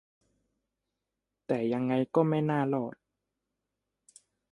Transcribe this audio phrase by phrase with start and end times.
[1.47, 2.95] แต่ยังไงก็ไม่น่ารอด